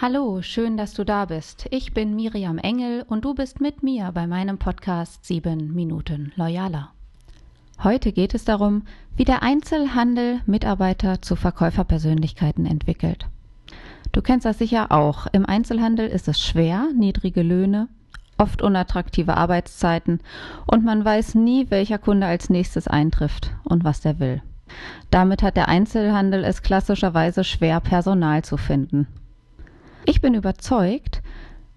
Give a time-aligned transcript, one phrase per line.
[0.00, 1.66] Hallo, schön, dass du da bist.
[1.72, 6.92] Ich bin Miriam Engel und du bist mit mir bei meinem Podcast 7 Minuten Loyaler.
[7.82, 8.82] Heute geht es darum,
[9.16, 13.26] wie der Einzelhandel Mitarbeiter zu Verkäuferpersönlichkeiten entwickelt.
[14.12, 15.26] Du kennst das sicher auch.
[15.32, 17.88] Im Einzelhandel ist es schwer, niedrige Löhne,
[18.36, 20.20] oft unattraktive Arbeitszeiten
[20.68, 24.42] und man weiß nie, welcher Kunde als nächstes eintrifft und was der will.
[25.10, 29.08] Damit hat der Einzelhandel es klassischerweise schwer, Personal zu finden.
[30.08, 31.20] Ich bin überzeugt,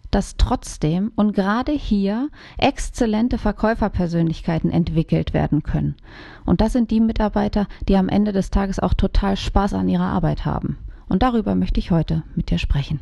[0.09, 5.97] dass trotzdem und gerade hier exzellente Verkäuferpersönlichkeiten entwickelt werden können.
[6.45, 10.05] Und das sind die Mitarbeiter, die am Ende des Tages auch total Spaß an ihrer
[10.05, 10.77] Arbeit haben.
[11.09, 13.01] Und darüber möchte ich heute mit dir sprechen.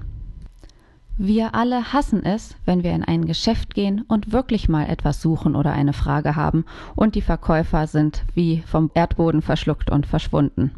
[1.15, 5.55] Wir alle hassen es, wenn wir in ein Geschäft gehen und wirklich mal etwas suchen
[5.55, 6.65] oder eine Frage haben
[6.95, 10.71] und die Verkäufer sind wie vom Erdboden verschluckt und verschwunden.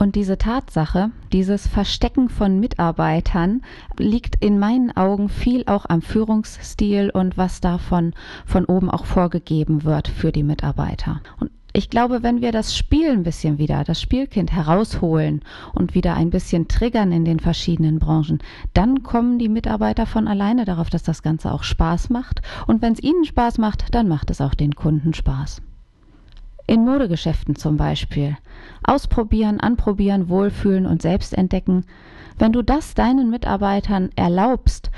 [0.00, 3.62] Und diese Tatsache, dieses Verstecken von Mitarbeitern
[3.98, 8.14] liegt in meinen Augen viel auch am Führungsstil und was davon
[8.46, 11.20] von oben auch vorgegeben wird für die Mitarbeiter.
[11.40, 15.42] Und ich glaube, wenn wir das Spiel ein bisschen wieder, das Spielkind herausholen
[15.74, 18.38] und wieder ein bisschen triggern in den verschiedenen Branchen,
[18.74, 22.40] dann kommen die Mitarbeiter von alleine darauf, dass das Ganze auch Spaß macht.
[22.68, 25.60] Und wenn es ihnen Spaß macht, dann macht es auch den Kunden Spaß.
[26.68, 28.36] In Modegeschäften zum Beispiel.
[28.82, 31.86] Ausprobieren, anprobieren, wohlfühlen und selbst entdecken.
[32.38, 34.90] Wenn du das deinen Mitarbeitern erlaubst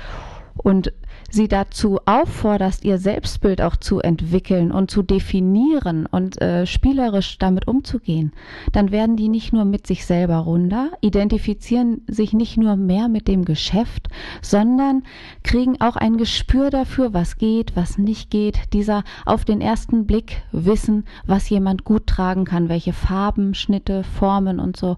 [0.57, 0.93] und
[1.29, 7.67] sie dazu aufforderst, ihr Selbstbild auch zu entwickeln und zu definieren und äh, spielerisch damit
[7.67, 8.33] umzugehen,
[8.71, 13.27] dann werden die nicht nur mit sich selber runder, identifizieren sich nicht nur mehr mit
[13.27, 14.09] dem Geschäft,
[14.41, 15.03] sondern
[15.43, 18.73] kriegen auch ein Gespür dafür, was geht, was nicht geht.
[18.73, 24.59] Dieser auf den ersten Blick wissen, was jemand gut tragen kann, welche Farben, Schnitte, Formen
[24.59, 24.97] und so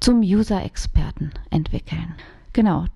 [0.00, 2.14] zum User-Experten entwickeln.
[2.52, 2.86] Genau,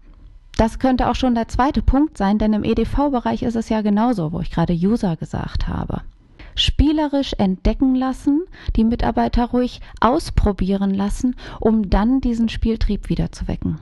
[0.60, 4.30] das könnte auch schon der zweite Punkt sein, denn im EDV-Bereich ist es ja genauso,
[4.32, 6.02] wo ich gerade User gesagt habe.
[6.54, 8.42] Spielerisch entdecken lassen,
[8.76, 13.78] die Mitarbeiter ruhig ausprobieren lassen, um dann diesen Spieltrieb wieder zu wecken.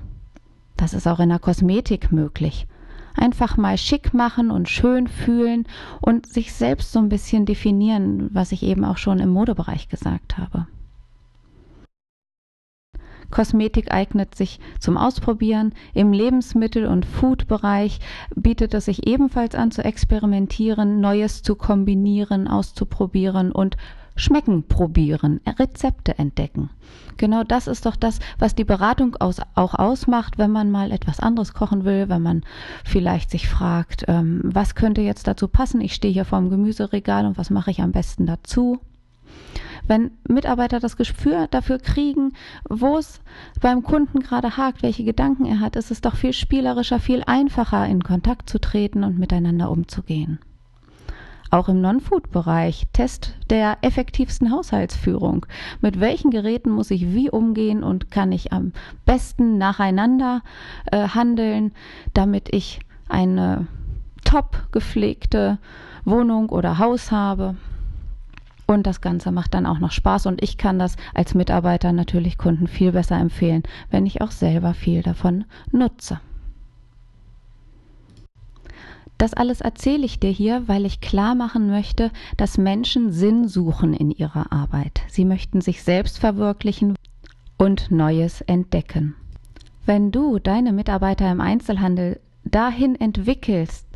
[0.77, 2.69] Das ist auch in der Kosmetik möglich.
[3.17, 5.67] Einfach mal schick machen und schön fühlen
[6.01, 10.39] und sich selbst so ein bisschen definieren, was ich eben auch schon im Modebereich gesagt
[10.39, 10.69] habe.
[13.31, 15.73] Kosmetik eignet sich zum Ausprobieren.
[15.95, 18.01] Im Lebensmittel- und Food-Bereich
[18.35, 23.77] bietet es sich ebenfalls an zu experimentieren, Neues zu kombinieren, auszuprobieren und
[24.19, 26.71] Schmecken probieren, Rezepte entdecken.
[27.19, 31.21] Genau das ist doch das, was die Beratung aus, auch ausmacht, wenn man mal etwas
[31.21, 32.43] anderes kochen will, wenn man
[32.85, 35.81] vielleicht sich fragt, ähm, was könnte jetzt dazu passen?
[35.81, 38.79] Ich stehe hier vorm Gemüseregal und was mache ich am besten dazu?
[39.89, 42.35] Wenn Mitarbeiter das Gespür dafür kriegen,
[42.69, 43.21] wo es
[43.61, 47.87] beim Kunden gerade hakt, welche Gedanken er hat, ist es doch viel spielerischer, viel einfacher,
[47.87, 50.39] in Kontakt zu treten und miteinander umzugehen.
[51.51, 55.47] Auch im Non-Food-Bereich Test der effektivsten Haushaltsführung.
[55.81, 58.73] Mit welchen Geräten muss ich wie umgehen und kann ich am
[59.07, 60.43] besten nacheinander
[60.93, 61.73] äh, handeln,
[62.13, 63.67] damit ich eine
[64.27, 65.59] top gepflegte
[66.05, 67.57] Wohnung oder Haus habe?
[68.71, 72.37] Und das Ganze macht dann auch noch Spaß und ich kann das als Mitarbeiter natürlich
[72.37, 76.21] Kunden viel besser empfehlen, wenn ich auch selber viel davon nutze.
[79.17, 83.95] Das alles erzähle ich dir hier, weil ich klar machen möchte, dass Menschen Sinn suchen
[83.95, 85.01] in ihrer Arbeit.
[85.09, 86.95] Sie möchten sich selbst verwirklichen
[87.57, 89.15] und Neues entdecken.
[89.87, 93.88] Wenn du deine Mitarbeiter im Einzelhandel dahin entwickelst,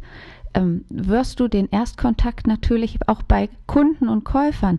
[0.55, 4.79] ähm, wirst du den Erstkontakt natürlich auch bei Kunden und Käufern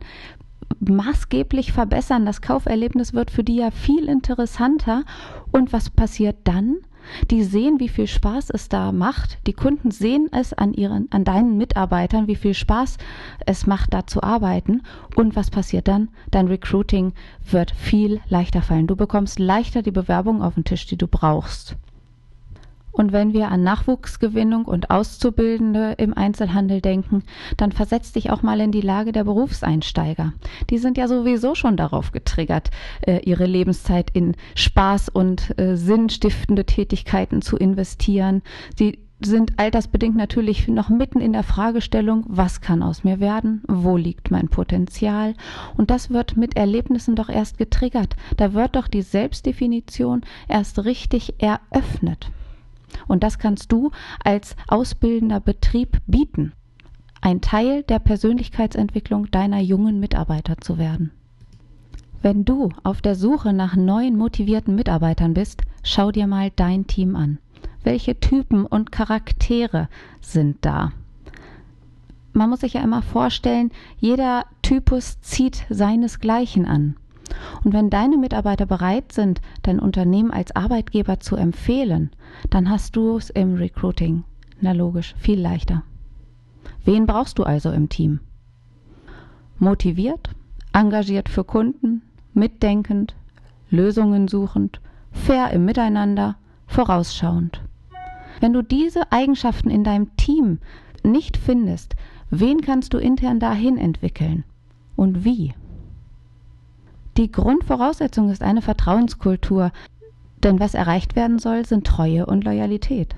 [0.80, 2.26] maßgeblich verbessern.
[2.26, 5.04] Das Kauferlebnis wird für die ja viel interessanter.
[5.52, 6.78] Und was passiert dann?
[7.32, 9.38] Die sehen, wie viel Spaß es da macht.
[9.46, 12.98] Die Kunden sehen es an ihren, an deinen Mitarbeitern, wie viel Spaß
[13.46, 14.84] es macht, da zu arbeiten.
[15.16, 16.10] Und was passiert dann?
[16.32, 17.14] Dein Recruiting
[17.50, 18.88] wird viel leichter fallen.
[18.88, 21.76] Du bekommst leichter die Bewerbung auf den Tisch, die du brauchst.
[22.94, 27.24] Und wenn wir an Nachwuchsgewinnung und Auszubildende im Einzelhandel denken,
[27.58, 30.34] dann versetz dich auch mal in die Lage der Berufseinsteiger.
[30.70, 32.70] Die sind ja sowieso schon darauf getriggert,
[33.02, 38.44] äh, ihre Lebenszeit in Spaß und äh, sinnstiftende Tätigkeiten zu investieren.
[38.78, 43.98] Sie sind altersbedingt natürlich noch mitten in der Fragestellung, was kann aus mir werden, wo
[43.98, 45.34] liegt mein Potenzial.
[45.78, 48.16] Und das wird mit Erlebnissen doch erst getriggert.
[48.38, 52.30] Da wird doch die Selbstdefinition erst richtig eröffnet.
[53.08, 53.92] Und das kannst du
[54.24, 56.54] als ausbildender Betrieb bieten,
[57.22, 61.12] ein Teil der Persönlichkeitsentwicklung deiner jungen Mitarbeiter zu werden.
[62.22, 67.16] Wenn du auf der Suche nach neuen motivierten Mitarbeitern bist, schau dir mal dein Team
[67.16, 67.38] an.
[67.84, 69.90] Welche Typen und Charaktere
[70.22, 70.94] sind da?
[72.32, 76.96] Man muss sich ja immer vorstellen, jeder Typus zieht seinesgleichen an.
[77.64, 82.12] Und wenn deine Mitarbeiter bereit sind, dein Unternehmen als Arbeitgeber zu empfehlen,
[82.50, 84.24] dann hast du es im Recruiting,
[84.60, 85.84] na logisch, viel leichter.
[86.84, 88.20] Wen brauchst du also im Team?
[89.60, 90.30] Motiviert,
[90.74, 92.02] engagiert für Kunden,
[92.34, 93.16] mitdenkend,
[93.70, 94.82] Lösungen suchend,
[95.12, 96.36] fair im Miteinander,
[96.68, 97.62] vorausschauend.
[98.42, 100.60] Wenn du diese Eigenschaften in deinem Team
[101.04, 101.96] nicht findest,
[102.30, 104.44] wen kannst du intern dahin entwickeln
[104.96, 105.54] und wie?
[107.18, 109.72] Die Grundvoraussetzung ist eine Vertrauenskultur,
[110.44, 113.16] denn was erreicht werden soll, sind Treue und Loyalität.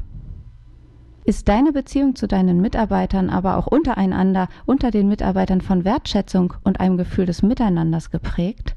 [1.23, 6.79] Ist deine Beziehung zu deinen Mitarbeitern aber auch untereinander, unter den Mitarbeitern von Wertschätzung und
[6.79, 8.75] einem Gefühl des Miteinanders geprägt,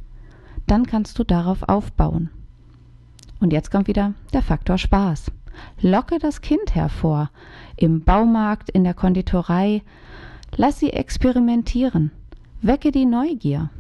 [0.67, 2.31] dann kannst du darauf aufbauen.
[3.41, 5.31] Und jetzt kommt wieder der Faktor Spaß.
[5.81, 7.31] Locke das Kind hervor.
[7.77, 9.83] Im Baumarkt, in der Konditorei.
[10.57, 12.13] Lass sie experimentieren.
[12.63, 13.71] Wecke die Neugier.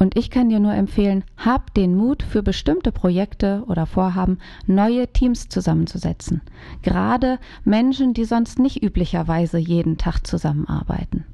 [0.00, 5.06] Und ich kann dir nur empfehlen, hab den Mut für bestimmte Projekte oder Vorhaben, neue
[5.12, 6.40] Teams zusammenzusetzen.
[6.80, 11.26] Gerade Menschen, die sonst nicht üblicherweise jeden Tag zusammenarbeiten.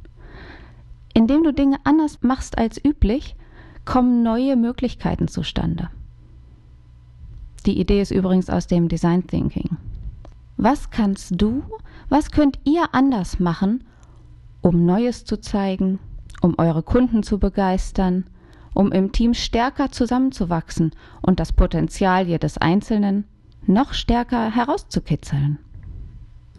[1.15, 3.37] Indem du Dinge anders machst als üblich,
[3.85, 5.89] kommen neue Möglichkeiten zustande.
[7.67, 9.77] Die Idee ist übrigens aus dem Design Thinking.
[10.57, 11.63] Was kannst du,
[12.09, 13.85] was könnt ihr anders machen,
[14.61, 16.01] um Neues zu zeigen,
[16.41, 18.25] um eure Kunden zu begeistern,
[18.77, 20.93] um im Team stärker zusammenzuwachsen
[21.23, 23.25] und das Potenzial jedes Einzelnen
[23.67, 25.59] noch stärker herauszukitzeln?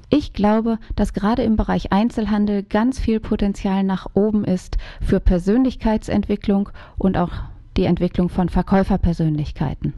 [0.09, 6.69] Ich glaube, dass gerade im Bereich Einzelhandel ganz viel Potenzial nach oben ist für Persönlichkeitsentwicklung
[6.97, 7.31] und auch
[7.75, 9.93] die Entwicklung von Verkäuferpersönlichkeiten.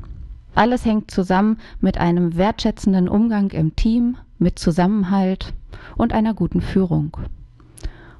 [0.55, 5.53] Alles hängt zusammen mit einem wertschätzenden Umgang im Team, mit Zusammenhalt
[5.95, 7.15] und einer guten Führung.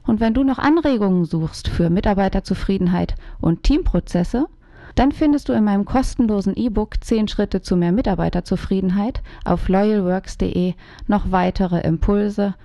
[0.04, 4.48] Und wenn du noch Anregungen suchst für Mitarbeiterzufriedenheit und Teamprozesse,
[4.96, 10.74] dann findest du in meinem kostenlosen E-Book 10 Schritte zu mehr Mitarbeiterzufriedenheit auf loyalworks.de
[11.07, 12.56] noch weitere Impulse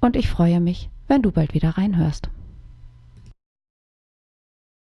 [0.00, 2.28] und ich freue mich, wenn du bald wieder reinhörst.